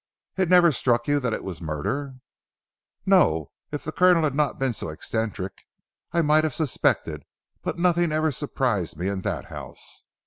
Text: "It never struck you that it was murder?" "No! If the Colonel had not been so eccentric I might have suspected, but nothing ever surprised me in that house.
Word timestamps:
"It 0.35 0.49
never 0.49 0.71
struck 0.71 1.07
you 1.07 1.19
that 1.19 1.31
it 1.31 1.43
was 1.43 1.61
murder?" 1.61 2.15
"No! 3.05 3.51
If 3.71 3.83
the 3.83 3.91
Colonel 3.91 4.23
had 4.23 4.33
not 4.33 4.57
been 4.57 4.73
so 4.73 4.89
eccentric 4.89 5.53
I 6.11 6.23
might 6.23 6.43
have 6.43 6.55
suspected, 6.55 7.23
but 7.61 7.77
nothing 7.77 8.11
ever 8.11 8.31
surprised 8.31 8.97
me 8.97 9.09
in 9.09 9.21
that 9.21 9.45
house. 9.53 10.05